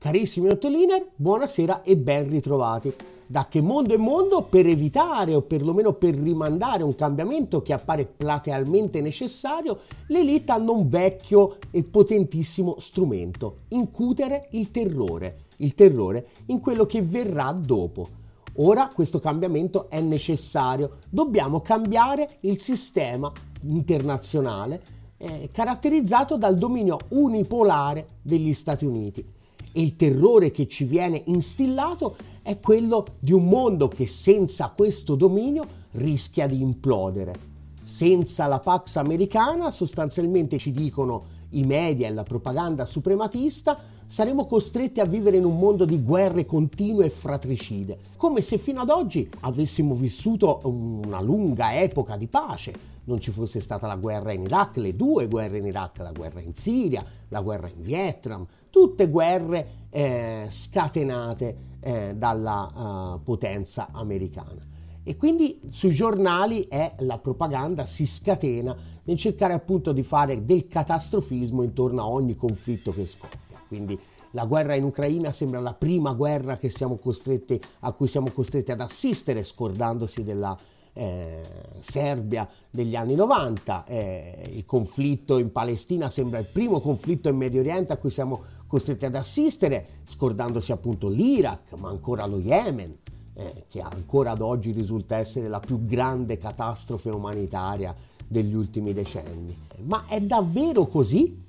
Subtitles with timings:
[0.00, 2.90] Carissimi Nottoliner, buonasera e ben ritrovati.
[3.26, 8.06] Da che mondo è mondo, per evitare o perlomeno per rimandare un cambiamento che appare
[8.06, 16.28] platealmente necessario, le elite hanno un vecchio e potentissimo strumento, incutere il terrore, il terrore
[16.46, 18.08] in quello che verrà dopo.
[18.54, 23.30] Ora questo cambiamento è necessario, dobbiamo cambiare il sistema
[23.64, 24.80] internazionale
[25.18, 29.38] eh, caratterizzato dal dominio unipolare degli Stati Uniti
[29.72, 35.14] e il terrore che ci viene instillato è quello di un mondo che senza questo
[35.14, 37.48] dominio rischia di implodere.
[37.82, 45.00] Senza la Pax americana, sostanzialmente ci dicono i media e la propaganda suprematista, saremo costretti
[45.00, 49.28] a vivere in un mondo di guerre continue e fratricide, come se fino ad oggi
[49.40, 52.72] avessimo vissuto una lunga epoca di pace,
[53.04, 56.40] non ci fosse stata la guerra in Iraq, le due guerre in Iraq, la guerra
[56.40, 64.66] in Siria, la guerra in Vietnam, tutte guerre eh, scatenate eh, dalla uh, potenza americana.
[65.02, 70.68] E quindi sui giornali è la propaganda si scatena nel cercare appunto di fare del
[70.68, 73.58] catastrofismo intorno a ogni conflitto che scoppia.
[73.66, 73.98] Quindi
[74.32, 80.22] la guerra in Ucraina sembra la prima guerra a cui siamo costretti ad assistere, scordandosi
[80.22, 80.56] della
[80.92, 81.40] eh,
[81.80, 87.60] Serbia degli anni 90, eh, il conflitto in Palestina sembra il primo conflitto in Medio
[87.60, 92.96] Oriente a cui siamo costretti ad assistere, scordandosi appunto l'Iraq, ma ancora lo Yemen,
[93.34, 97.92] eh, che ancora ad oggi risulta essere la più grande catastrofe umanitaria
[98.28, 99.56] degli ultimi decenni.
[99.82, 101.42] Ma è davvero così?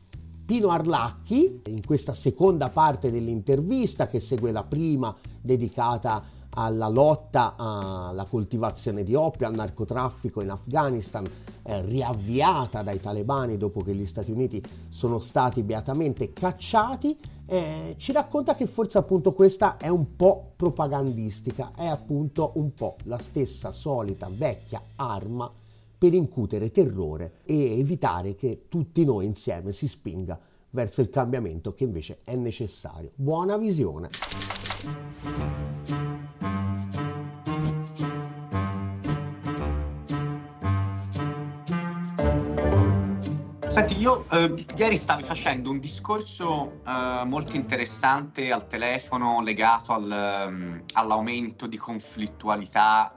[0.43, 8.25] Pino Arlacchi, in questa seconda parte dell'intervista che segue la prima dedicata alla lotta alla
[8.27, 11.23] coltivazione di oppio, al narcotraffico in Afghanistan,
[11.63, 18.11] eh, riavviata dai talebani dopo che gli Stati Uniti sono stati beatamente cacciati, eh, ci
[18.11, 23.71] racconta che forse appunto questa è un po' propagandistica, è appunto un po' la stessa
[23.71, 25.51] solita vecchia arma
[25.97, 30.39] per incutere terrore e evitare che tutti noi insieme si spinga
[30.71, 33.11] verso il cambiamento che invece è necessario.
[33.15, 34.50] Buona visione!
[44.01, 50.83] Io eh, ieri stavi facendo un discorso eh, molto interessante al telefono legato al, um,
[50.93, 53.13] all'aumento di conflittualità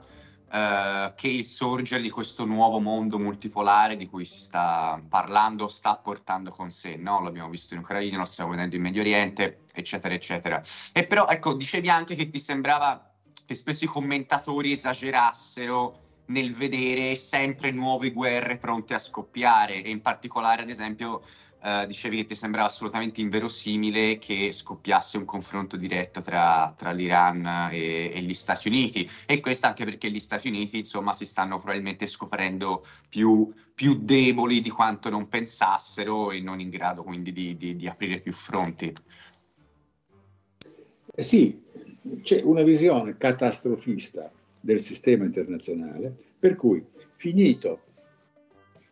[0.51, 5.95] eh, che il sorgere di questo nuovo mondo multipolare di cui si sta parlando sta
[5.95, 7.19] portando con sé, no?
[7.19, 10.61] L'abbiamo visto in Ucraina, lo stiamo vedendo in Medio Oriente, eccetera, eccetera.
[10.93, 13.11] E però, ecco, dicevi anche che ti sembrava
[13.43, 19.83] che spesso i commentatori esagerassero nel vedere sempre nuove guerre pronte a scoppiare.
[19.83, 21.21] E in particolare ad esempio
[21.65, 27.69] eh, dicevi che ti sembrava assolutamente inverosimile che scoppiasse un confronto diretto tra, tra l'Iran
[27.71, 29.09] e, e, gli Stati Uniti.
[29.25, 34.61] E questo anche perché gli Stati Uniti insomma si stanno probabilmente scoprendo più, più deboli
[34.61, 38.93] di quanto non pensassero e non in grado quindi di, di, di aprire più fronti.
[41.17, 41.63] Eh sì,
[42.21, 44.31] c'è una visione catastrofista
[44.65, 46.83] del sistema internazionale, per cui
[47.17, 47.81] finito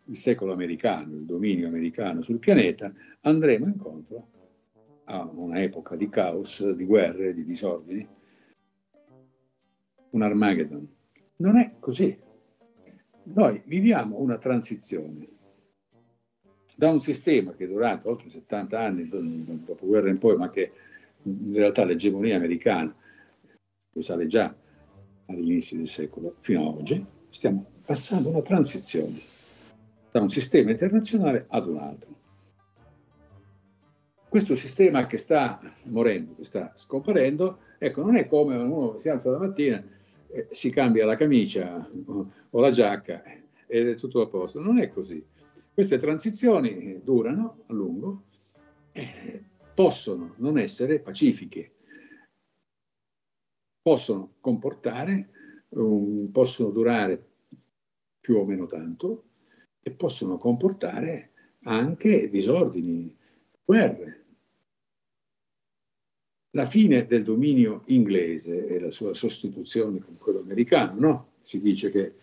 [0.04, 4.28] il secolo americano, il dominio americano sul pianeta, andremo incontro
[5.06, 8.06] a un'epoca di caos, di guerre, di disordini,
[10.10, 10.88] un Armageddon.
[11.38, 12.16] Non è così.
[13.24, 15.26] Noi viviamo una transizione
[16.76, 20.70] da un sistema che è durato oltre 70 anni, dopo guerra in poi, ma che
[21.22, 22.94] in realtà l'egemonia americana
[23.92, 24.54] risale già
[25.26, 29.18] agli inizi del secolo fino ad oggi, stiamo passando una transizione
[30.10, 32.12] da un sistema internazionale ad un altro.
[34.28, 39.30] Questo sistema che sta morendo, che sta scomparendo, ecco, non è come uno si alza
[39.30, 39.82] la mattina,
[40.28, 43.22] eh, si cambia la camicia o, o la giacca
[43.66, 44.60] ed è tutto a posto.
[44.60, 45.24] Non è così.
[45.72, 48.22] Queste transizioni durano a lungo
[48.92, 49.42] e
[49.74, 51.70] possono non essere pacifiche,
[53.84, 55.28] possono comportare,
[55.68, 57.22] um, possono durare
[58.18, 59.24] più o meno tanto
[59.82, 61.32] e possono comportare
[61.64, 63.14] anche disordini,
[63.62, 64.24] guerre.
[66.52, 71.28] La fine del dominio inglese e la sua sostituzione con quello americano, no?
[71.42, 72.14] Si dice che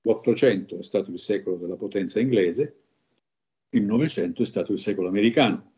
[0.00, 2.74] l'Ottocento è stato il secolo della potenza inglese,
[3.68, 5.70] il Novecento è stato il secolo americano.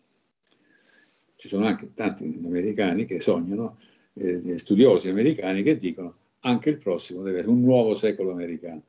[1.37, 3.77] Ci sono anche tanti americani che sognano
[4.15, 8.83] eh, studiosi americani che dicono anche il prossimo deve essere un nuovo secolo americano.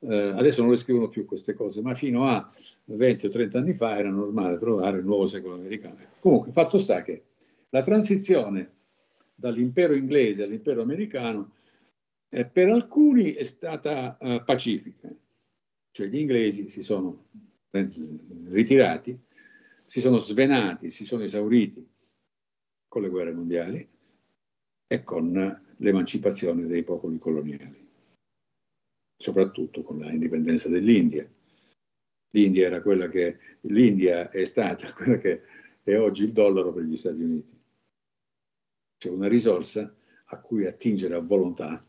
[0.00, 2.48] Eh, adesso non le scrivono più queste cose, ma fino a
[2.84, 5.96] 20 o 30 anni fa era normale trovare il nuovo secolo americano.
[6.20, 7.22] Comunque, fatto sta che
[7.70, 8.76] la transizione
[9.34, 11.52] dall'impero inglese all'impero americano
[12.28, 15.08] eh, per alcuni è stata uh, pacifica,
[15.90, 17.26] cioè gli inglesi si sono
[17.70, 19.18] ritirati,
[19.84, 21.86] si sono svenati, si sono esauriti
[22.86, 23.88] con le guerre mondiali
[24.90, 27.86] e con l'emancipazione dei popoli coloniali,
[29.16, 31.30] soprattutto con l'indipendenza dell'India.
[32.30, 35.42] L'India era quella che l'India è stata quella che
[35.82, 37.56] è oggi il dollaro per gli Stati Uniti.
[38.96, 39.94] C'è una risorsa
[40.24, 41.84] a cui attingere a volontà.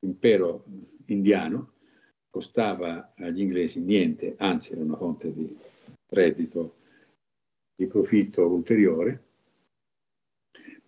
[0.00, 0.64] L'impero
[1.06, 1.74] indiano
[2.28, 5.56] costava agli inglesi niente, anzi era una fonte di
[6.08, 6.76] reddito,
[7.74, 9.27] di profitto ulteriore,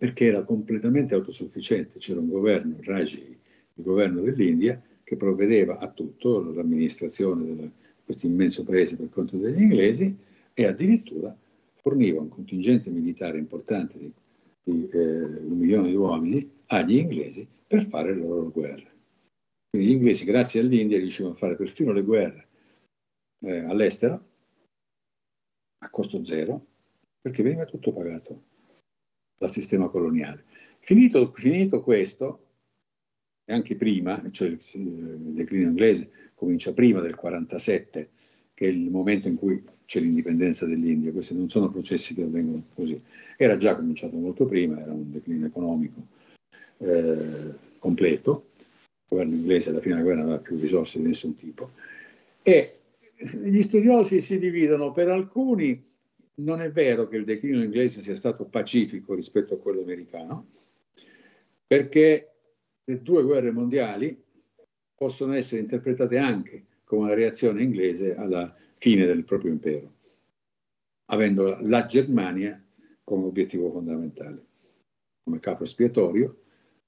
[0.01, 1.99] perché era completamente autosufficiente.
[1.99, 7.71] C'era un governo, il Raji, il governo dell'India, che provvedeva a tutto, l'amministrazione di
[8.03, 10.17] questo immenso paese per conto degli inglesi,
[10.55, 11.37] e addirittura
[11.75, 14.11] forniva un contingente militare importante di,
[14.63, 18.91] di eh, un milione di uomini agli inglesi per fare le loro guerre.
[19.69, 22.47] Quindi gli inglesi, grazie all'India, riuscivano a fare perfino le guerre
[23.45, 24.29] eh, all'estero
[25.77, 26.65] a costo zero,
[27.21, 28.49] perché veniva tutto pagato
[29.41, 30.43] dal sistema coloniale.
[30.77, 32.45] Finito, finito questo,
[33.43, 38.09] e anche prima, cioè il, il declino inglese comincia prima del 47,
[38.53, 42.65] che è il momento in cui c'è l'indipendenza dell'India, questi non sono processi che avvengono
[42.75, 43.01] così,
[43.35, 46.05] era già cominciato molto prima, era un declino economico
[46.77, 48.49] eh, completo,
[49.07, 51.71] governo inglese alla fine della guerra non aveva più risorse di nessun tipo.
[52.43, 52.75] E
[53.17, 55.90] gli studiosi si dividono, per alcuni
[56.35, 60.47] non è vero che il declino inglese sia stato pacifico rispetto a quello americano,
[61.67, 62.31] perché
[62.83, 64.21] le due guerre mondiali
[64.95, 69.93] possono essere interpretate anche come una reazione inglese alla fine del proprio impero,
[71.05, 72.61] avendo la Germania
[73.03, 74.45] come obiettivo fondamentale,
[75.23, 76.41] come capo espiatorio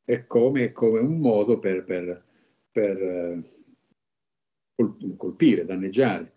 [0.05, 2.23] e come, come un modo per, per,
[2.71, 3.43] per eh,
[5.15, 6.33] colpire, danneggiare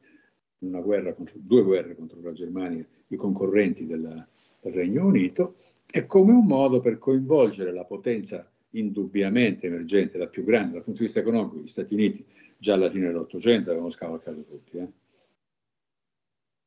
[0.58, 4.26] una guerra contro, due guerre contro la Germania, i concorrenti della,
[4.60, 5.56] del Regno Unito,
[5.90, 11.00] e come un modo per coinvolgere la potenza indubbiamente emergente, la più grande dal punto
[11.00, 12.24] di vista economico, gli Stati Uniti,
[12.58, 14.88] già alla fine dell'Ottocento avevano scavalcato tutti, eh?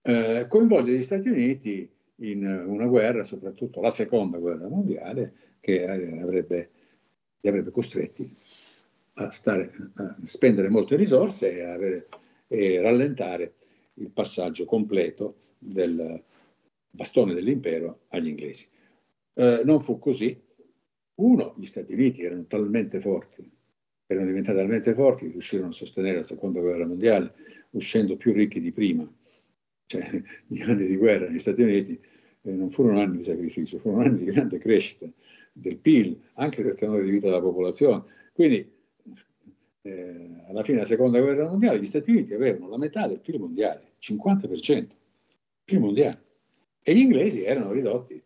[0.02, 1.90] Eh, coinvolgere gli Stati Uniti
[2.22, 6.70] in una guerra, soprattutto la seconda guerra mondiale, che avrebbe
[7.42, 8.30] li avrebbe costretti
[9.16, 12.08] a, stare, a spendere molte risorse e, avere,
[12.48, 13.54] e rallentare
[13.96, 16.22] il passaggio completo del
[16.90, 18.68] bastone dell'impero agli inglesi.
[19.34, 20.38] Eh, non fu così.
[21.16, 23.50] Uno, gli Stati Uniti erano talmente forti,
[24.06, 27.34] erano diventati talmente forti che riuscirono a sostenere la seconda guerra mondiale
[27.72, 29.10] uscendo più ricchi di prima.
[29.86, 32.00] Cioè, gli anni di guerra negli Stati Uniti
[32.42, 35.08] eh, non furono anni di sacrificio, furono anni di grande crescita
[35.52, 38.04] del PIL, anche del tenore di vita della popolazione.
[38.34, 38.72] Quindi
[39.82, 43.40] eh, alla fine della seconda guerra mondiale gli Stati Uniti avevano la metà del PIL
[43.40, 44.88] mondiale, 50%,
[45.66, 46.22] PIL mondiale,
[46.82, 48.22] e gli inglesi erano ridotti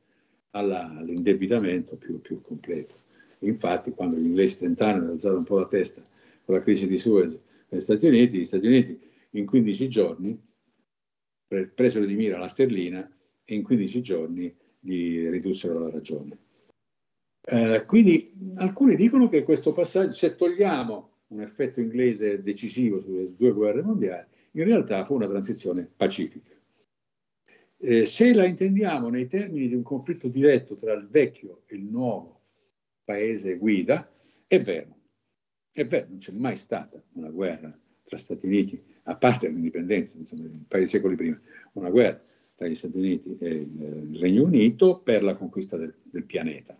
[0.51, 3.01] alla, all'indebitamento più, più, completo.
[3.39, 6.03] Infatti quando gli inglesi tentarono di alzare un po' la testa
[6.45, 7.39] con la crisi di Suez
[7.69, 8.99] negli Stati Uniti, gli Stati Uniti
[9.31, 10.39] in 15 giorni
[11.73, 13.09] presero di mira la sterlina
[13.43, 16.37] e in 15 giorni gli ridussero la ragione.
[17.45, 23.51] Eh, quindi alcuni dicono che questo passaggio, se togliamo un effetto inglese decisivo sulle due
[23.51, 26.51] guerre mondiali, in realtà fu una transizione pacifica.
[27.85, 31.83] Eh, se la intendiamo nei termini di un conflitto diretto tra il vecchio e il
[31.83, 32.43] nuovo
[33.03, 34.09] paese guida,
[34.47, 34.95] è vero,
[35.69, 40.43] è vero, non c'è mai stata una guerra tra Stati Uniti, a parte l'indipendenza, insomma,
[40.43, 41.37] un paio secoli prima,
[41.73, 42.23] una guerra
[42.55, 46.79] tra gli Stati Uniti e il Regno Unito per la conquista del, del pianeta.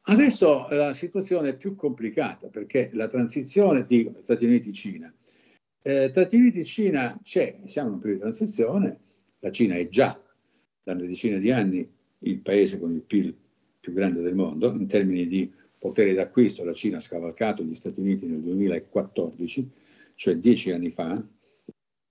[0.00, 5.14] Adesso la situazione è più complicata perché la transizione di Stati Uniti-Cina.
[5.82, 8.98] Eh, Stati Uniti-Cina c'è, siamo in un periodo di transizione,
[9.38, 10.20] la Cina è già
[10.82, 11.88] da una decina di anni
[12.20, 13.34] il paese con il PIL
[13.78, 18.00] più grande del mondo, in termini di potere d'acquisto la Cina ha scavalcato gli Stati
[18.00, 19.70] Uniti nel 2014,
[20.14, 21.24] cioè dieci anni fa,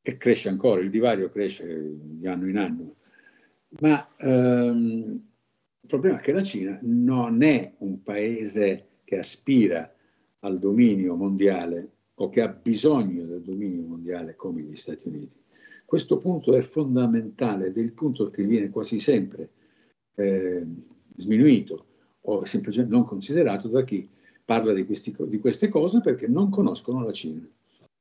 [0.02, 2.96] e cresce ancora, il divario cresce di anno in anno.
[3.82, 5.28] Ma ehm,
[5.82, 9.94] il problema è che la Cina non è un paese che aspira
[10.40, 15.36] al dominio mondiale o che ha bisogno del dominio mondiale come gli Stati Uniti.
[15.86, 19.50] Questo punto è fondamentale ed è il punto che viene quasi sempre
[20.16, 20.66] eh,
[21.16, 21.86] sminuito
[22.22, 24.08] o semplicemente non considerato da chi
[24.44, 27.48] parla di, questi, di queste cose perché non conoscono la Cina.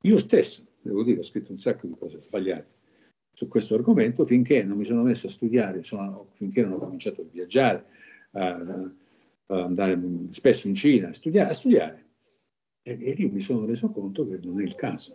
[0.02, 2.74] Io stesso, devo dire, ho scritto un sacco di cose sbagliate
[3.32, 7.20] su questo argomento finché non mi sono messo a studiare, sono, finché non ho cominciato
[7.20, 7.84] a viaggiare,
[8.32, 8.48] a,
[9.46, 11.50] a andare spesso in Cina, a studiare.
[11.50, 12.05] A studiare.
[12.88, 15.12] E, lì mi sono reso conto che non è il caso.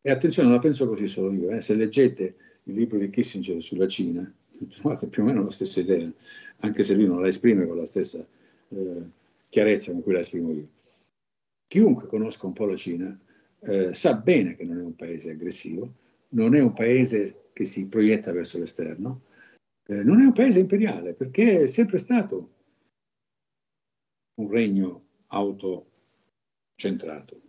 [0.00, 1.60] E attenzione, non la penso così solo io, eh.
[1.60, 4.32] se leggete il libro di Kissinger sulla Cina,
[4.70, 6.10] trovate più o meno la stessa idea,
[6.58, 8.24] anche se lui non la esprime con la stessa
[8.68, 9.02] eh,
[9.48, 10.68] chiarezza con cui la esprimo io.
[11.66, 13.18] Chiunque conosca un po' la Cina
[13.58, 15.92] eh, sa bene che non è un paese aggressivo,
[16.30, 19.22] non è un paese che si proietta verso l'esterno,
[19.88, 22.50] eh, non è un paese imperiale perché è sempre stato
[24.40, 25.02] un regno
[26.72, 27.40] autocentrato.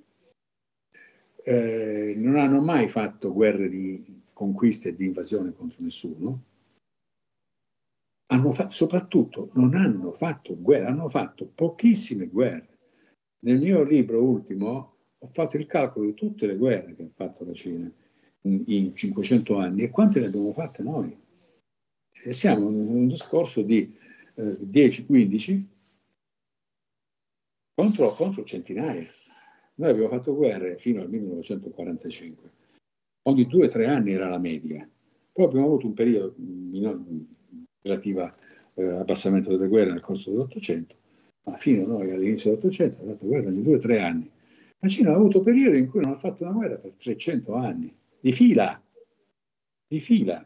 [1.45, 6.43] Eh, non hanno mai fatto guerre di conquista e di invasione contro nessuno.
[8.27, 12.79] Hanno fatto, soprattutto non hanno fatto guerre, hanno fatto pochissime guerre.
[13.43, 17.43] Nel mio libro ultimo ho fatto il calcolo di tutte le guerre che ha fatto
[17.43, 17.91] la Cina
[18.45, 21.15] in 500 anni e quante ne abbiamo fatte noi?
[22.25, 23.93] E siamo in un discorso di
[24.35, 25.63] eh, 10-15
[27.73, 29.07] contro, contro centinaia.
[29.75, 32.51] Noi abbiamo fatto guerre fino al 1945.
[33.23, 34.87] Ogni due o tre anni era la media.
[35.31, 36.35] Poi abbiamo avuto un periodo
[37.81, 38.31] relativo
[38.75, 40.95] eh, delle guerre nel corso dell'Ottocento,
[41.43, 44.29] ma fino a noi all'inizio dell'Ottocento abbiamo fatto guerra ogni due o tre anni.
[44.79, 47.95] La Cina ha avuto periodi in cui non ha fatto una guerra per 300 anni
[48.19, 48.79] di fila,
[49.87, 50.45] di fila,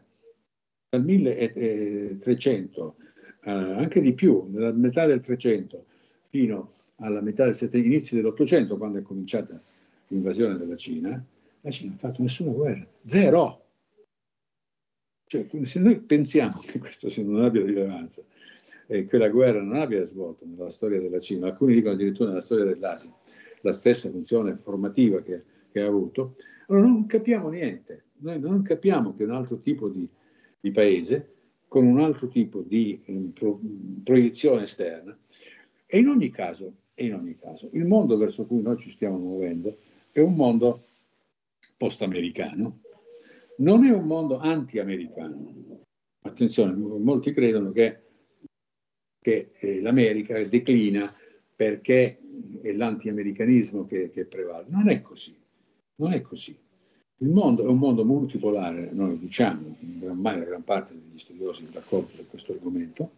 [0.88, 2.96] dal 1300,
[3.42, 5.84] eh, anche di più, dalla metà del 300
[6.28, 9.60] fino alla metà del 7, inizio dell'Ottocento, quando è cominciata
[10.08, 11.22] l'invasione della Cina,
[11.60, 13.64] la Cina non ha fatto nessuna guerra, zero.
[15.26, 18.22] Cioè, se noi pensiamo che questo non abbia rilevanza
[18.86, 22.40] e che la guerra non abbia svolto nella storia della Cina, alcuni dicono addirittura nella
[22.40, 23.12] storia dell'Asia,
[23.60, 26.36] la stessa funzione formativa che, che ha avuto,
[26.68, 30.08] allora non capiamo niente, noi non capiamo che un altro tipo di,
[30.58, 31.34] di paese,
[31.68, 33.60] con un altro tipo di um, pro,
[34.02, 35.16] proiezione esterna,
[35.84, 39.18] e in ogni caso, e in ogni caso, il mondo verso cui noi ci stiamo
[39.18, 39.76] muovendo
[40.10, 40.82] è un mondo
[41.76, 42.80] post-americano,
[43.58, 45.84] non è un mondo anti-americano.
[46.22, 48.00] Attenzione, molti credono che,
[49.20, 51.14] che eh, l'America declina
[51.54, 52.18] perché
[52.62, 54.66] è l'anti-americanismo che, che prevale.
[54.68, 55.36] Non è così.
[55.96, 56.58] Non è così.
[57.18, 61.68] Il mondo è un mondo multipolare, noi diciamo, ormai la gran parte degli studiosi è
[61.68, 63.10] d'accordo su questo argomento,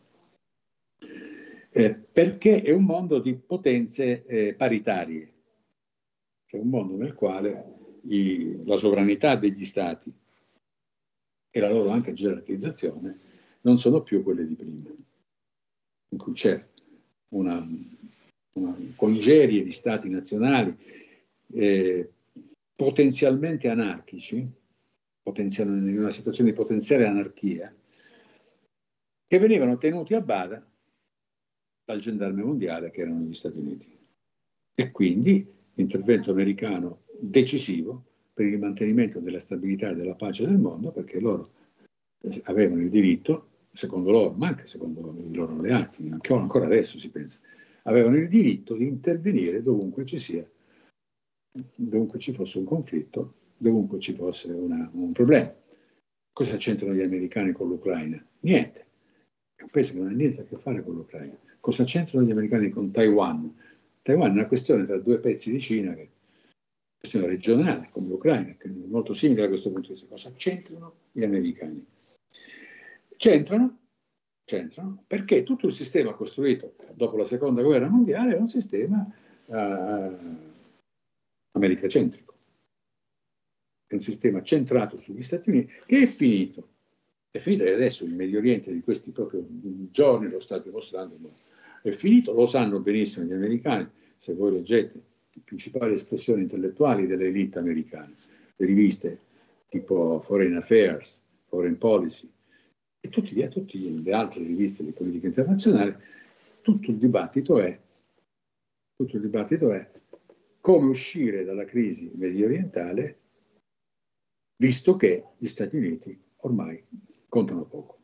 [1.72, 5.32] eh, perché è un mondo di potenze eh, paritarie,
[6.46, 10.12] è un mondo nel quale i, la sovranità degli stati
[11.52, 13.18] e la loro anche gerarchizzazione
[13.62, 14.90] non sono più quelle di prima,
[16.08, 16.64] in cui c'è
[17.28, 17.64] una,
[18.54, 20.76] una congerie di stati nazionali
[21.52, 22.10] eh,
[22.74, 24.58] potenzialmente anarchici,
[25.22, 27.72] in una situazione di potenziale anarchia,
[29.28, 30.66] che venivano tenuti a bada
[31.90, 33.98] dal gendarme mondiale che erano gli Stati Uniti.
[34.74, 40.92] E quindi l'intervento americano decisivo per il mantenimento della stabilità e della pace del mondo,
[40.92, 41.50] perché loro
[42.44, 47.10] avevano il diritto, secondo loro, ma anche secondo i loro alleati, anche ancora adesso si
[47.10, 47.40] pensa,
[47.84, 50.48] avevano il diritto di intervenire dovunque ci sia
[51.74, 55.52] dovunque ci fosse un conflitto, dovunque ci fosse una, un problema.
[56.32, 58.24] Cosa c'entrano gli americani con l'Ucraina?
[58.40, 58.89] Niente.
[59.60, 61.36] È un paese che non ha niente a che fare con l'Ucraina.
[61.60, 63.54] Cosa c'entrano gli americani con Taiwan?
[64.00, 66.10] Taiwan è una questione tra due pezzi di Cina che è una
[66.98, 70.08] questione regionale, come l'Ucraina, che è molto simile da questo punto di vista.
[70.08, 71.86] Cosa c'entrano gli americani?
[73.18, 73.78] C'entrano,
[74.46, 79.06] c'entrano perché tutto il sistema costruito dopo la seconda guerra mondiale è un sistema
[79.44, 80.16] uh,
[81.50, 82.34] americacentrico.
[83.86, 86.69] È un sistema centrato sugli Stati Uniti che è finito.
[87.32, 89.46] È finito e adesso il Medio Oriente di questi proprio
[89.90, 91.16] giorni lo sta dimostrando.
[91.80, 93.88] È finito, lo sanno benissimo gli americani.
[94.18, 94.92] Se voi leggete
[95.32, 98.14] le principali espressioni intellettuali delle elite americane,
[98.56, 99.20] le riviste
[99.68, 102.28] tipo Foreign Affairs, Foreign Policy
[102.98, 106.02] e tutte le altre riviste di politica internazionale,
[106.62, 107.78] tutto il dibattito è,
[108.96, 109.88] tutto il dibattito è
[110.60, 113.18] come uscire dalla crisi medio orientale,
[114.56, 116.82] visto che gli Stati Uniti ormai
[117.30, 118.00] contano poco.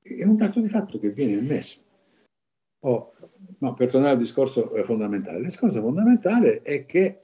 [0.00, 1.80] È un dato di fatto che viene ammesso.
[2.84, 3.14] Oh,
[3.58, 7.22] ma per tornare al discorso eh, fondamentale, il discorso fondamentale è che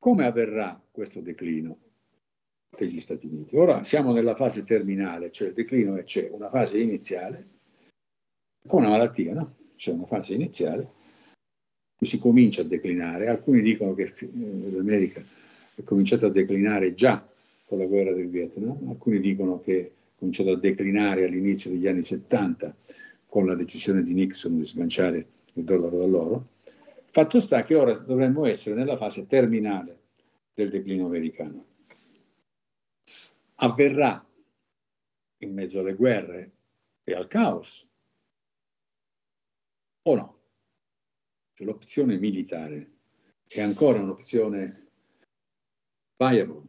[0.00, 1.78] come avverrà questo declino
[2.76, 3.54] degli Stati Uniti?
[3.56, 7.48] Ora siamo nella fase terminale, cioè il declino è c'è una fase iniziale,
[8.66, 9.54] come una malattia, no?
[9.76, 11.00] C'è una fase iniziale
[12.06, 13.28] si comincia a declinare.
[13.28, 14.28] Alcuni dicono che eh,
[14.70, 15.22] l'America
[15.74, 17.26] è cominciata a declinare già
[17.64, 19.92] con la guerra del Vietnam, alcuni dicono che
[20.22, 22.76] cominciato a declinare all'inizio degli anni 70
[23.26, 26.48] con la decisione di Nixon di sganciare il dollaro dall'oro.
[27.10, 29.98] Fatto sta che ora dovremmo essere nella fase terminale
[30.54, 31.66] del declino americano.
[33.56, 34.24] Avverrà
[35.38, 36.52] in mezzo alle guerre
[37.02, 37.88] e al caos
[40.02, 40.40] o no?
[41.54, 42.90] Cioè, l'opzione militare
[43.48, 44.86] è ancora un'opzione
[46.16, 46.62] viable,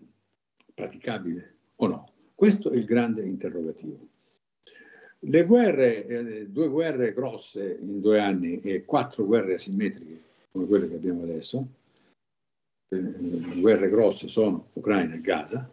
[0.73, 2.12] praticabile o no?
[2.35, 4.07] Questo è il grande interrogativo.
[5.19, 10.87] Le guerre, eh, due guerre grosse in due anni e quattro guerre asimmetriche come quelle
[10.87, 11.65] che abbiamo adesso,
[12.89, 15.71] eh, le guerre grosse sono Ucraina e Gaza,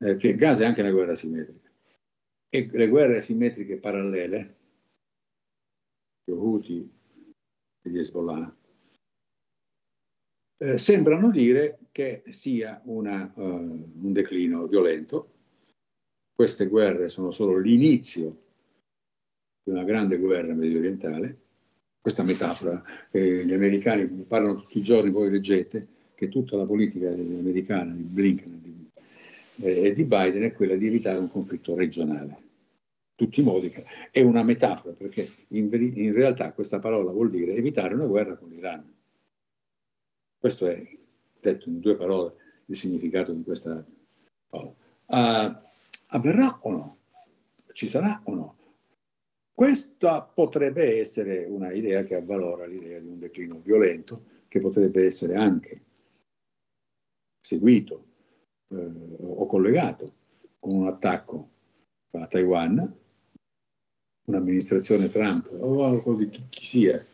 [0.00, 1.70] eh, Gaza è anche una guerra asimmetrica,
[2.50, 4.56] e le guerre asimmetriche parallele,
[6.24, 6.90] gli Houthi
[7.82, 8.54] e gli Hezbollah,
[10.56, 15.33] eh, sembrano dire che sia una, uh, un declino violento.
[16.34, 18.42] Queste guerre sono solo l'inizio
[19.62, 21.38] di una grande guerra medio orientale.
[22.00, 27.08] Questa metafora, eh, gli americani parlano tutti i giorni, voi leggete, che tutta la politica
[27.08, 28.90] americana di Blinken
[29.62, 32.42] eh, e di Biden è quella di evitare un conflitto regionale.
[33.14, 33.72] Tutti i modi,
[34.10, 38.50] è una metafora perché in, in realtà questa parola vuol dire evitare una guerra con
[38.50, 38.92] l'Iran
[40.44, 40.86] questo è,
[41.40, 42.34] detto in due parole,
[42.66, 43.82] il significato di questa
[44.46, 44.74] parola.
[45.06, 45.56] Uh,
[46.14, 46.98] avverrà o no?
[47.72, 48.56] Ci sarà o no?
[49.52, 55.34] Questa potrebbe essere una idea che avvalora l'idea di un declino violento, che potrebbe essere
[55.36, 55.80] anche
[57.40, 58.04] seguito
[58.68, 58.90] eh,
[59.20, 60.12] o collegato
[60.58, 61.50] con un attacco
[62.12, 62.96] a Taiwan,
[64.26, 67.04] un'amministrazione Trump o di chi sia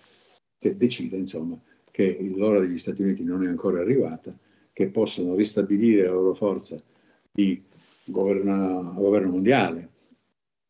[0.59, 1.59] che decida, insomma,
[1.91, 4.37] che l'ora degli Stati Uniti non è ancora arrivata,
[4.73, 6.81] che possono ristabilire la loro forza
[7.33, 7.63] di
[8.11, 9.89] governo, governo mondiale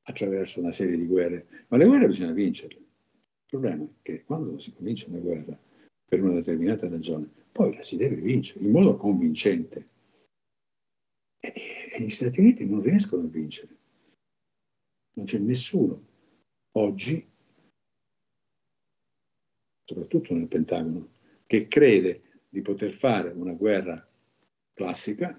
[0.02, 1.64] attraverso una serie di guerre.
[1.68, 2.78] Ma le guerre bisogna vincerle.
[2.78, 5.58] Il problema è che quando si comincia una guerra
[6.04, 9.88] per una determinata ragione, poi la si deve vincere in modo convincente.
[11.40, 11.52] E,
[11.92, 13.76] e gli Stati Uniti non riescono a vincere.
[15.14, 16.06] Non c'è nessuno
[16.72, 17.26] oggi,
[19.84, 21.08] soprattutto nel Pentagono,
[21.46, 24.08] che crede di poter fare una guerra
[24.72, 25.36] classica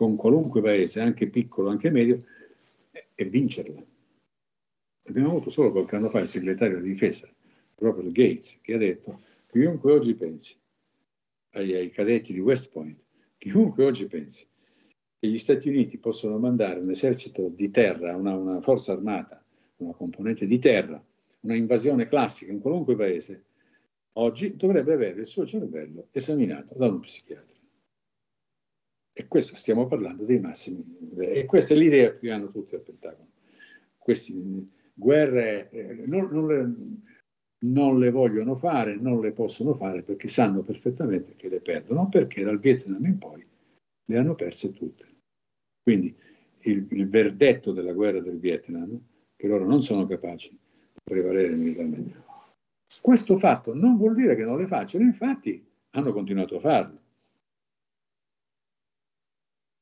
[0.00, 2.24] con qualunque paese, anche piccolo, anche medio,
[3.14, 3.84] e vincerla.
[5.04, 7.28] Abbiamo avuto solo qualche anno fa il segretario di difesa,
[7.74, 10.56] Robert Gates, che ha detto chiunque oggi pensi
[11.50, 12.98] ai, ai cadetti di West Point,
[13.36, 14.46] chiunque oggi pensi
[15.18, 19.44] che gli Stati Uniti possono mandare un esercito di terra, una, una forza armata,
[19.76, 21.04] una componente di terra,
[21.40, 23.44] una invasione classica in qualunque paese,
[24.14, 27.59] oggi dovrebbe avere il suo cervello esaminato da un psichiatra.
[29.20, 30.82] E questo stiamo parlando dei massimi.
[31.18, 33.28] E questa è l'idea che hanno tutti al Pentagono.
[33.98, 34.32] Queste
[34.94, 36.74] guerre eh, non, non, le,
[37.66, 42.42] non, le, vogliono fare, non le possono fare perché sanno perfettamente che le perdono, perché
[42.42, 43.44] dal Vietnam in poi
[44.06, 45.04] le hanno perse tutte.
[45.82, 46.16] Quindi
[46.60, 48.98] il, il verdetto della guerra del Vietnam,
[49.36, 50.58] che loro non sono capaci di
[51.04, 52.22] prevalere militarmente,
[53.02, 56.99] questo fatto non vuol dire che non le facciano, infatti hanno continuato a farlo.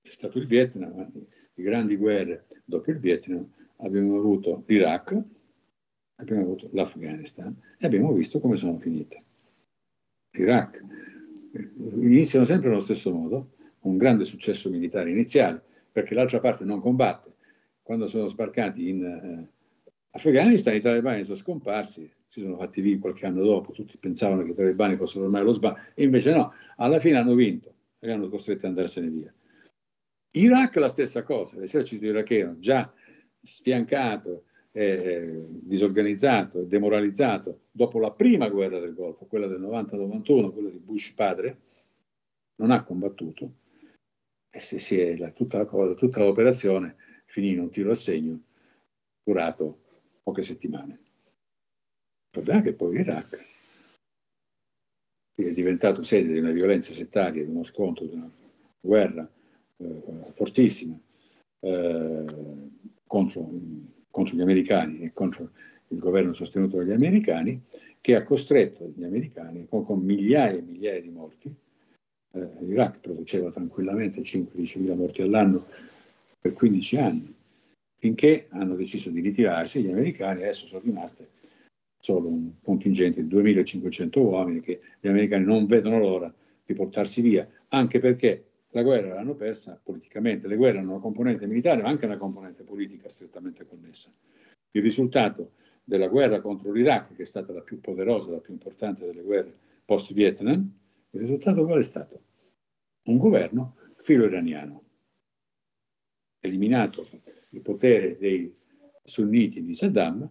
[0.00, 1.10] È stato il Vietnam,
[1.54, 5.22] le grandi guerre dopo il Vietnam, abbiamo avuto l'Iraq,
[6.16, 9.22] abbiamo avuto l'Afghanistan e abbiamo visto come sono finite.
[10.30, 10.84] L'Iraq
[12.00, 17.34] iniziano sempre allo stesso modo, un grande successo militare iniziale, perché l'altra parte non combatte.
[17.82, 19.48] Quando sono sbarcati in eh,
[20.10, 24.50] Afghanistan i talebani sono scomparsi, si sono fatti vivi qualche anno dopo, tutti pensavano che
[24.50, 28.28] i talebani fossero ormai lo sbaglio, e invece no, alla fine hanno vinto e hanno
[28.28, 29.32] costretto ad andarsene via.
[30.40, 32.92] Iraq la stessa cosa, l'esercito iracheno già
[33.40, 40.78] sfiancato, eh, disorganizzato, demoralizzato dopo la prima guerra del Golfo, quella del 90-91, quella di
[40.78, 41.58] Bush padre,
[42.56, 43.52] non ha combattuto
[44.50, 46.96] e se si è la, tutta, la cosa, tutta l'operazione
[47.26, 48.42] finì in un tiro a segno
[49.22, 49.82] durato
[50.22, 50.92] poche settimane.
[50.92, 53.46] Il problema è che poi l'Iraq
[55.34, 58.30] è diventato sede di una violenza settaria, di uno scontro, di una
[58.80, 59.37] guerra eh,
[60.32, 60.98] fortissima
[61.60, 62.24] eh,
[63.06, 63.50] contro,
[64.10, 65.50] contro gli americani e contro
[65.88, 67.62] il governo sostenuto dagli americani,
[68.00, 71.54] che ha costretto gli americani, con, con migliaia e migliaia di morti,
[72.32, 75.66] eh, l'Iraq produceva tranquillamente 5-10 mila morti all'anno
[76.40, 77.34] per 15 anni,
[77.96, 81.28] finché hanno deciso di ritirarsi gli americani, adesso sono rimaste
[81.98, 86.32] solo un contingente di 2500 uomini che gli americani non vedono l'ora
[86.64, 90.46] di portarsi via, anche perché la guerra l'hanno persa politicamente.
[90.46, 94.12] Le guerre hanno una componente militare, ma anche una componente politica strettamente connessa.
[94.72, 95.52] Il risultato
[95.82, 99.56] della guerra contro l'Iraq, che è stata la più poderosa, la più importante delle guerre
[99.84, 100.70] post-Vietnam,
[101.10, 102.22] il risultato qual è stato?
[103.04, 104.82] Un governo filo-iraniano.
[106.40, 107.08] Eliminato
[107.50, 108.54] il potere dei
[109.02, 110.28] sunniti di Saddam,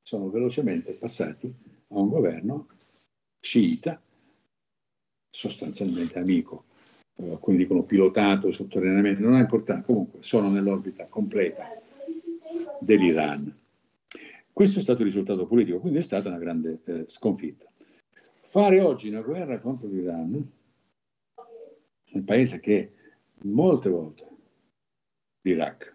[0.00, 1.54] sono velocemente passati
[1.88, 2.68] a un governo
[3.40, 4.02] sciita,
[5.30, 6.64] sostanzialmente amico
[7.16, 11.68] alcuni dicono pilotato, sotterraneamente, non ha importanza, comunque sono nell'orbita completa
[12.80, 13.52] dell'Iran.
[14.52, 17.66] Questo è stato il risultato politico, quindi è stata una grande eh, sconfitta.
[18.40, 20.50] Fare oggi una guerra contro l'Iran,
[22.12, 22.92] un paese che
[23.42, 24.26] molte volte,
[25.42, 25.94] l'Iraq,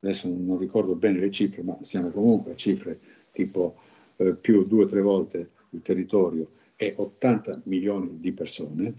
[0.00, 2.98] adesso non ricordo bene le cifre, ma siamo comunque a cifre
[3.32, 3.76] tipo
[4.16, 8.94] eh, più due o tre volte il territorio e 80 milioni di persone,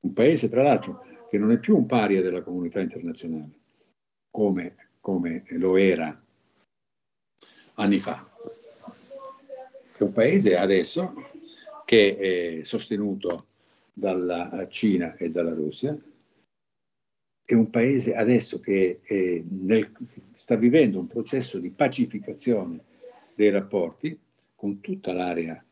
[0.00, 3.50] un paese, tra l'altro, che non è più un paria della comunità internazionale,
[4.30, 6.20] come, come lo era
[7.74, 8.28] anni fa.
[9.96, 11.14] È un paese adesso
[11.84, 13.46] che è sostenuto
[13.92, 15.96] dalla Cina e dalla Russia,
[17.44, 19.00] è un paese adesso che
[19.48, 19.90] nel,
[20.32, 22.80] sta vivendo un processo di pacificazione
[23.34, 24.16] dei rapporti
[24.54, 25.62] con tutta l'area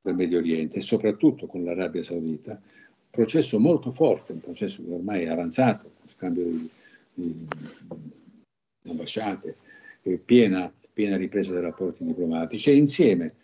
[0.00, 2.60] del Medio Oriente soprattutto con l'Arabia Saudita,
[3.10, 6.70] processo molto forte, un processo che ormai è avanzato, scambio di,
[7.14, 7.46] di,
[8.82, 9.56] di ambasciate,
[10.24, 13.34] piena, piena, ripresa dei rapporti diplomatici e insieme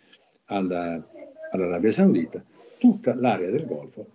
[0.45, 1.05] alla,
[1.51, 2.43] all'Arabia Saudita
[2.77, 4.07] tutta l'area del Golfo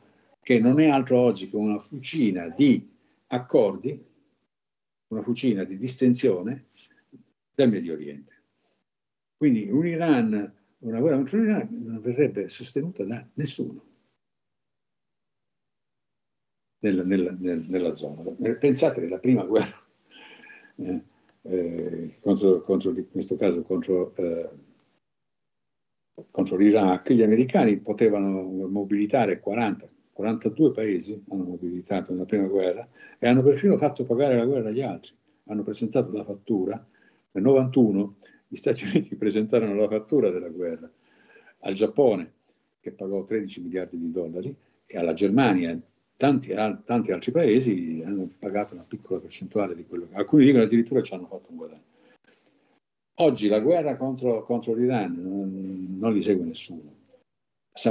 [0.42, 2.88] che non è altro oggi che una fucina di
[3.28, 4.04] accordi,
[5.08, 6.66] una fucina di distensione
[7.54, 8.32] del Medio Oriente.
[9.36, 13.89] Quindi un Iran, una guerra contro l'Iran non verrebbe sostenuta da nessuno
[16.80, 18.22] nel, nel, nel, nella zona.
[18.58, 19.80] Pensate che la prima guerra,
[20.76, 21.02] eh,
[21.42, 24.48] eh, contro, contro, in questo caso contro, eh,
[26.30, 32.86] contro l'Iraq, gli americani potevano mobilitare 40, 42 paesi, hanno mobilitato nella prima guerra
[33.18, 35.12] e hanno perfino fatto pagare la guerra agli altri.
[35.44, 36.86] Hanno presentato la fattura,
[37.32, 38.16] nel 91
[38.48, 40.90] gli Stati Uniti presentarono la fattura della guerra
[41.60, 42.32] al Giappone,
[42.80, 44.54] che pagò 13 miliardi di dollari,
[44.86, 45.78] e alla Germania,
[46.20, 46.52] tanti,
[46.84, 51.14] tanti, altri paesi hanno pagato una piccola percentuale di quello che alcuni dicono addirittura ci
[51.14, 51.88] hanno fatto un guadagno.
[53.20, 56.98] Oggi la guerra contro, contro l'Iran non, non, li segue nessuno.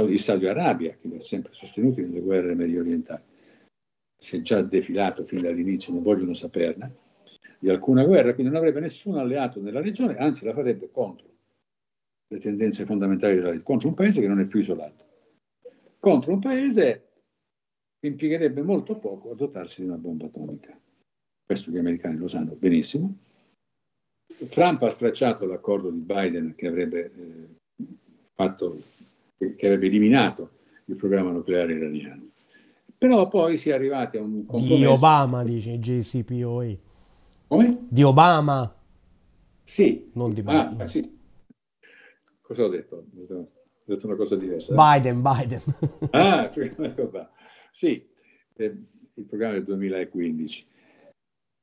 [0.08, 3.22] Il Saudi Arabia, che li ha sempre sostenuti nelle guerre medio orientali,
[4.16, 6.94] si è già defilato fin dall'inizio, non vogliono saperne
[7.58, 11.26] di alcuna guerra, quindi non avrebbe nessun alleato nella regione, anzi la farebbe contro
[12.28, 15.04] le tendenze fondamentali della regione, contro un paese che non è più isolato,
[15.98, 17.09] contro un paese
[18.00, 20.78] impiegherebbe molto poco a dotarsi di una bomba atomica.
[21.44, 23.14] Questo gli americani lo sanno benissimo.
[24.48, 27.84] Trump ha stracciato l'accordo di Biden che avrebbe, eh,
[28.34, 28.78] fatto,
[29.36, 30.50] che avrebbe eliminato
[30.86, 32.28] il programma nucleare iraniano.
[32.96, 34.76] Però poi si è arrivati a un compromesso.
[34.76, 36.76] Di Obama, dice JCPOA.
[37.48, 37.86] Come?
[37.88, 38.74] Di Obama.
[39.62, 40.10] Sì.
[40.12, 40.80] Non di Biden.
[40.80, 41.18] Ah, sì.
[42.40, 42.96] Cosa ho detto?
[42.96, 43.46] Ho
[43.84, 44.74] detto una cosa diversa.
[44.74, 45.60] Biden, Biden.
[46.10, 47.30] ah, ecco qua.
[47.70, 48.04] Sì,
[48.56, 48.76] eh,
[49.14, 50.66] il programma del 2015.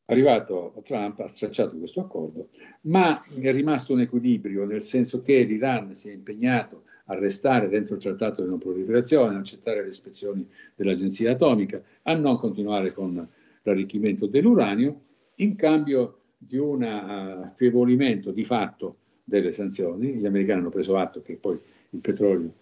[0.10, 2.50] Arrivato Trump ha stracciato questo accordo,
[2.82, 7.96] ma è rimasto un equilibrio, nel senso che l'Iran si è impegnato a restare dentro
[7.96, 13.28] il trattato di non proliferazione, a accettare le ispezioni dell'agenzia atomica, a non continuare con
[13.64, 15.02] l'arricchimento dell'uranio,
[15.36, 20.14] in cambio di un affievolimento di fatto delle sanzioni.
[20.14, 22.54] Gli americani hanno preso atto che poi il petrolio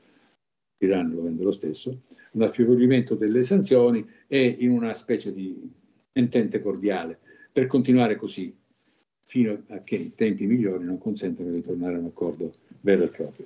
[0.77, 5.57] l'Iran lo vende lo stesso, un affievolimento delle sanzioni e in una specie di
[6.11, 7.19] entente cordiale
[7.51, 8.53] per continuare così
[9.21, 13.07] fino a che i tempi migliori non consentano di tornare a un accordo vero e
[13.07, 13.45] proprio.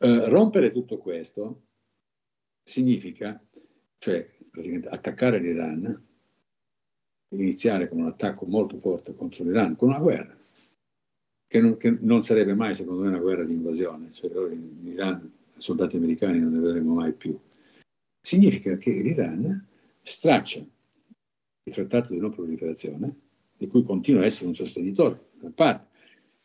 [0.00, 1.62] Eh, rompere tutto questo
[2.62, 3.40] significa,
[3.98, 6.06] cioè praticamente attaccare l'Iran,
[7.30, 10.37] iniziare con un attacco molto forte contro l'Iran, con una guerra,
[11.48, 15.32] che non, che non sarebbe mai secondo me una guerra di invasione, cioè in Iran
[15.56, 17.36] soldati americani non ne vedremo mai più.
[18.20, 19.66] Significa che l'Iran
[20.02, 23.14] straccia il trattato di non proliferazione,
[23.56, 25.88] di cui continua a essere un sostenitore, a parte.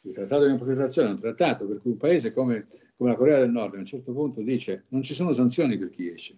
[0.01, 3.15] Il trattato di non proliferazione è un trattato per cui un paese come, come la
[3.17, 6.35] Corea del Nord a un certo punto dice non ci sono sanzioni per chi esce.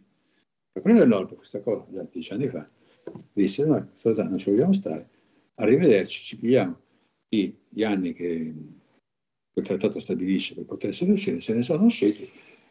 [0.72, 2.68] La Corea del Nord, questa cosa già dieci anni fa,
[3.32, 5.08] disse noi non ci vogliamo stare,
[5.56, 6.80] arrivederci, ci pigliamo
[7.30, 8.54] gli anni che
[9.52, 12.28] quel trattato stabilisce per potersene uscire, se ne sono usciti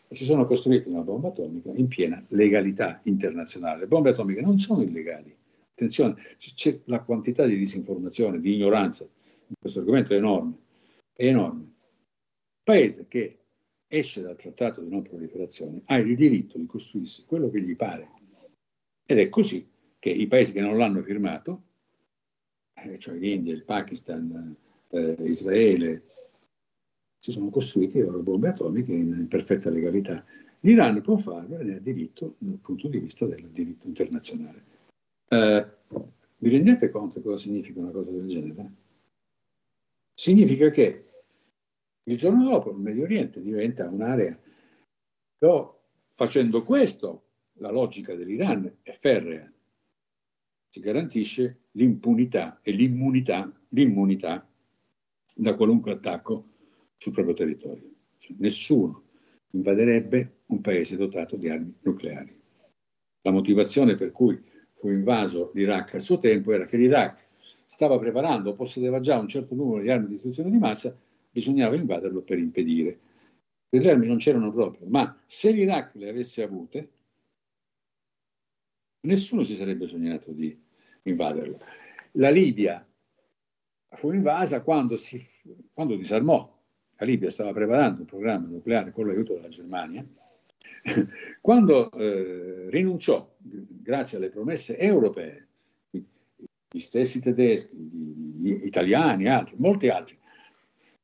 [0.06, 3.80] e si sono costruiti una bomba atomica in piena legalità internazionale.
[3.80, 5.34] Le bombe atomiche non sono illegali.
[5.70, 10.54] Attenzione, c'è la quantità di disinformazione, di ignoranza in questo argomento è enorme,
[11.12, 11.72] è enorme.
[12.62, 13.38] Paese che
[13.88, 18.08] esce dal trattato di non proliferazione ha il diritto di costruirsi quello che gli pare.
[19.06, 21.62] Ed è così che i paesi che non l'hanno firmato,
[22.98, 24.54] cioè l'India, il Pakistan,
[24.88, 26.02] eh, Israele,
[27.18, 30.24] si sono costruiti le loro bombe atomiche in perfetta legalità.
[30.60, 34.64] L'Iran può farlo e ne ha diritto dal punto di vista del diritto internazionale.
[35.28, 35.66] Eh,
[36.38, 38.70] vi rendete conto cosa significa una cosa del genere?
[40.12, 41.04] Significa che
[42.04, 44.38] il giorno dopo il Medio Oriente diventa un'area,
[45.38, 45.82] però
[46.14, 47.22] facendo questo
[47.58, 49.50] la logica dell'Iran è ferrea,
[50.74, 54.44] si garantisce l'impunità e l'immunità, l'immunità
[55.36, 56.48] da qualunque attacco
[56.96, 57.92] sul proprio territorio.
[58.18, 59.04] Cioè, nessuno
[59.50, 62.36] invaderebbe un paese dotato di armi nucleari.
[63.20, 67.24] La motivazione per cui fu invaso l'Iraq a suo tempo era che l'Iraq
[67.66, 70.98] stava preparando possedeva già un certo numero di armi di distruzione di massa,
[71.30, 72.98] bisognava invaderlo per impedire.
[73.68, 76.90] Le armi non c'erano proprio, ma se l'Iraq le avesse avute,
[79.02, 80.63] nessuno si sarebbe sognato di
[81.04, 81.58] invaderlo.
[82.12, 82.86] La Libia
[83.90, 85.22] fu invasa quando, si,
[85.72, 86.52] quando disarmò.
[86.96, 90.06] La Libia stava preparando un programma nucleare con l'aiuto della Germania.
[91.40, 95.46] Quando eh, rinunciò, grazie alle promesse europee,
[95.90, 100.16] gli stessi tedeschi, gli, gli italiani, altri, molti altri,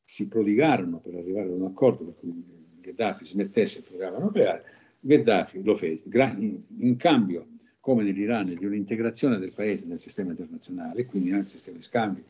[0.02, 2.44] si prodigarono per arrivare ad un accordo per cui
[2.80, 4.64] Gheddafi smettesse il programma nucleare,
[5.00, 7.46] Gheddafi lo fece in, in cambio,
[7.80, 12.22] come nell'Iran, di un'integrazione del paese nel sistema internazionale, quindi nel sistema di scambi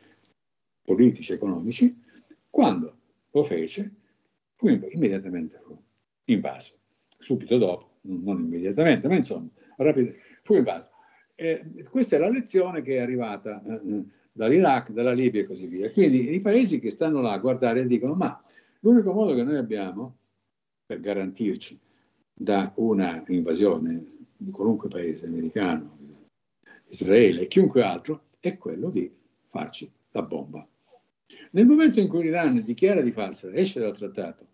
[0.82, 2.02] politici e economici,
[2.48, 2.96] quando
[3.30, 3.90] lo fece
[4.54, 5.76] fu immediatamente fu
[6.24, 6.74] invaso.
[7.18, 10.88] Subito dopo, non immediatamente, ma insomma, rapid- fu invaso.
[11.34, 15.90] Eh, questa è la lezione che è arrivata eh, dall'Iraq, dalla Libia e così via.
[15.90, 18.42] Quindi i paesi che stanno là a guardare dicono ma
[18.80, 20.16] l'unico modo che noi abbiamo
[20.86, 21.78] per garantirci
[22.32, 25.98] da una invasione di qualunque paese americano,
[26.88, 29.10] Israele e chiunque altro, è quello di
[29.48, 30.66] farci la bomba.
[31.50, 34.46] Nel momento in cui l'Iran dichiara di farsela, esce dal trattato,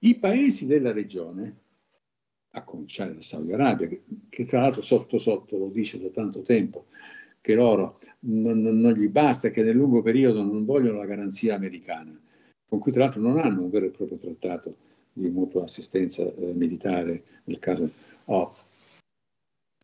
[0.00, 1.62] i paesi della regione,
[2.50, 6.42] a cominciare da Saudi Arabia, che, che tra l'altro sotto sotto lo dice da tanto
[6.42, 6.86] tempo,
[7.40, 11.56] che loro non, non, non, gli basta, che nel lungo periodo non vogliono la garanzia
[11.56, 12.16] americana,
[12.68, 14.76] con cui tra l'altro non hanno un vero e proprio trattato
[15.12, 17.90] di mutua assistenza eh, militare nel caso
[18.26, 18.54] oh,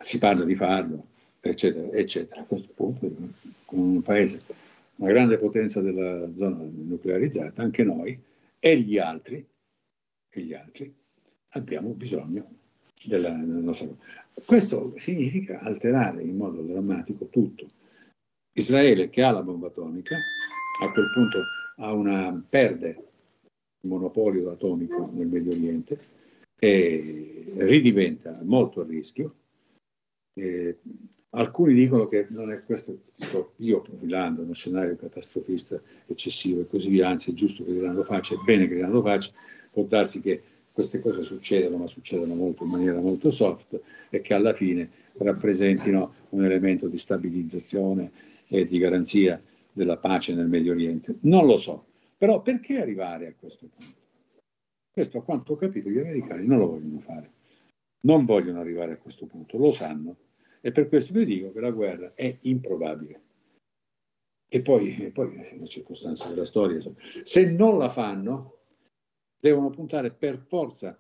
[0.03, 1.07] si parla di farlo,
[1.41, 2.41] eccetera, eccetera.
[2.41, 3.11] A questo punto,
[3.67, 4.43] con un paese,
[4.97, 8.19] una grande potenza della zona nuclearizzata, anche noi
[8.59, 9.47] e gli altri,
[10.33, 10.93] e gli altri
[11.51, 12.49] abbiamo bisogno
[13.05, 13.89] della, della nostra...
[14.45, 17.69] Questo significa alterare in modo drammatico tutto.
[18.53, 20.17] Israele che ha la bomba atomica,
[20.83, 21.45] a quel punto
[21.77, 22.89] una, perde
[23.81, 25.99] il monopolio atomico nel Medio Oriente
[26.59, 29.35] e ridiventa molto a rischio.
[30.33, 30.79] E
[31.31, 36.89] alcuni dicono che non è questo, sto io profilando uno scenario catastrofista eccessivo e così
[36.89, 39.33] via, anzi è giusto che l'Iran lo faccia, è bene che l'Iran lo faccia,
[39.71, 44.35] può darsi che queste cose succedono, ma succedono molto, in maniera molto soft e che
[44.35, 44.89] alla fine
[45.19, 48.11] rappresentino un elemento di stabilizzazione
[48.47, 51.17] e di garanzia della pace nel Medio Oriente.
[51.21, 53.99] Non lo so, però perché arrivare a questo punto?
[54.91, 57.31] Questo, a quanto ho capito, gli americani non lo vogliono fare,
[58.03, 60.17] non vogliono arrivare a questo punto, lo sanno
[60.61, 63.23] e per questo vi dico che la guerra è improbabile.
[64.49, 66.81] E poi, e poi le circostanze della storia,
[67.23, 68.59] se non la fanno,
[69.39, 70.99] devono puntare per forza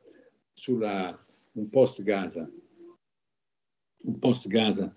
[0.52, 1.18] sulla
[1.52, 2.48] un post Gaza,
[4.02, 4.94] un post Gaza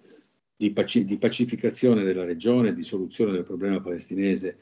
[0.56, 4.58] di, paci- di pacificazione della regione, di soluzione del problema palestinese,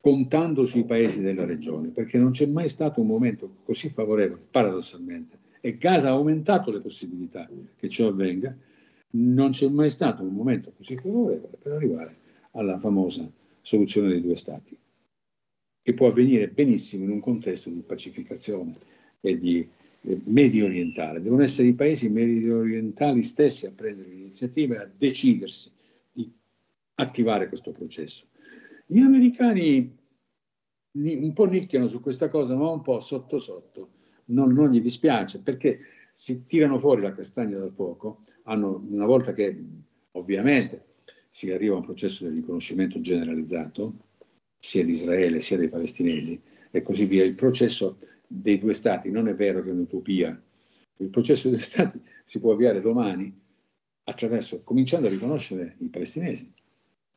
[0.00, 5.38] contando sui paesi della regione, perché non c'è mai stato un momento così favorevole, paradossalmente,
[5.60, 8.56] e Gaza ha aumentato le possibilità che ciò avvenga,
[9.10, 12.16] non c'è mai stato un momento così favorevole per arrivare
[12.52, 13.28] alla famosa
[13.62, 14.76] soluzione dei due stati
[15.88, 18.76] che può avvenire benissimo in un contesto di pacificazione
[19.22, 19.66] e di
[20.02, 21.22] eh, medio orientale.
[21.22, 25.70] Devono essere i paesi medio orientali stessi a prendere l'iniziativa e a decidersi
[26.12, 26.30] di
[26.96, 28.26] attivare questo processo.
[28.84, 29.96] Gli americani
[30.92, 33.88] un po' nicchiano su questa cosa, ma un po' sotto sotto.
[34.30, 35.80] Non, non gli dispiace perché
[36.12, 39.56] si tirano fuori la castagna dal fuoco, hanno, una volta che
[40.12, 40.84] ovviamente
[41.30, 43.94] si arriva a un processo di riconoscimento generalizzato,
[44.58, 47.24] sia di Israele sia dei palestinesi e così via.
[47.24, 50.42] Il processo dei due stati non è vero che è un'utopia
[50.96, 53.32] Il processo degli Stati si può avviare domani
[54.04, 56.52] attraverso, cominciando a riconoscere i palestinesi.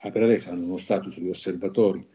[0.03, 2.05] Ah, per adesso hanno uno status di osservatori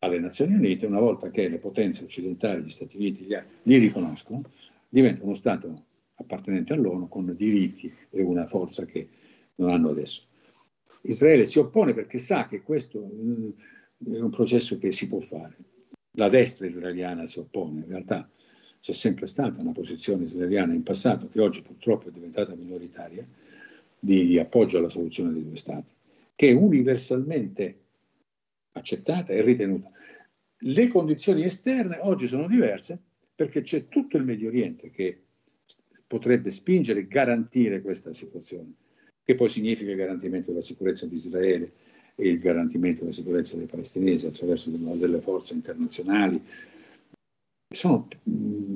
[0.00, 3.26] alle Nazioni Unite, una volta che le potenze occidentali, gli Stati Uniti,
[3.62, 4.42] li, riconoscono,
[4.88, 5.84] diventa uno Stato
[6.14, 9.08] appartenente all'ONU con diritti e una forza che
[9.56, 10.24] non hanno adesso.
[11.02, 15.56] Israele si oppone perché sa che questo è un processo che si può fare.
[16.12, 18.28] La destra israeliana si oppone, in realtà
[18.80, 23.26] c'è sempre stata una posizione israeliana in passato, che oggi purtroppo è diventata minoritaria,
[23.98, 25.92] di appoggio alla soluzione dei due Stati,
[26.34, 27.76] che universalmente
[28.72, 29.90] accettata e ritenuta.
[30.62, 32.98] Le condizioni esterne oggi sono diverse
[33.34, 35.22] perché c'è tutto il Medio Oriente che
[36.06, 38.72] potrebbe spingere e garantire questa situazione,
[39.24, 41.72] che poi significa il garantimento della sicurezza di Israele
[42.16, 46.42] e il garantimento della sicurezza dei palestinesi attraverso delle forze internazionali.
[47.72, 48.08] Sono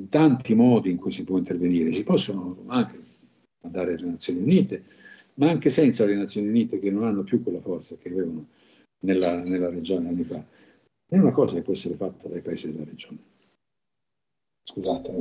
[0.09, 2.97] tanti modi in cui si può intervenire, si possono anche
[3.61, 4.83] andare alle Nazioni Unite,
[5.35, 8.47] ma anche senza le Nazioni Unite che non hanno più quella forza che avevano
[8.99, 10.43] nella, nella regione anni fa.
[11.07, 13.19] È una cosa che può essere fatta dai paesi della regione.
[14.63, 15.11] Scusate.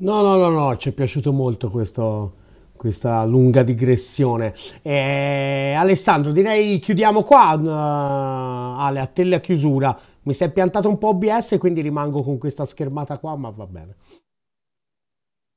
[0.00, 2.34] No, no, no, no, ci è piaciuto molto questo,
[2.76, 4.54] questa lunga digressione.
[4.82, 7.54] Eh, Alessandro, direi chiudiamo qua.
[7.54, 9.98] Uh, Ale, a te la chiusura.
[10.22, 13.66] Mi si è piantato un po' OBS, quindi rimango con questa schermata qua, ma va
[13.66, 13.96] bene.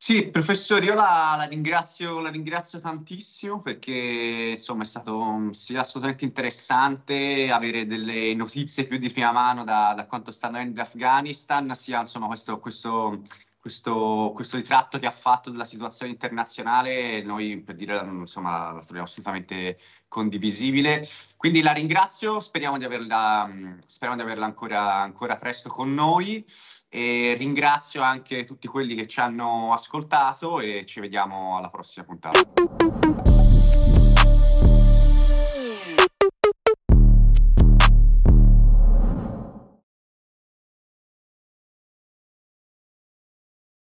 [0.04, 6.26] Sì, professore, io la, la, ringrazio, la ringrazio tantissimo perché insomma è stato sì, assolutamente
[6.26, 11.76] interessante avere delle notizie più di prima mano da, da quanto sta avvenendo in Afghanistan,
[11.76, 13.22] sia insomma questo, questo,
[13.60, 19.04] questo, questo, ritratto che ha fatto della situazione internazionale, noi per dire insomma la troviamo
[19.04, 21.08] assolutamente condivisibile.
[21.38, 23.48] Quindi la ringrazio, speriamo di averla,
[23.86, 26.44] speriamo di averla ancora, ancora presto con noi
[26.93, 33.40] e ringrazio anche tutti quelli che ci hanno ascoltato e ci vediamo alla prossima puntata.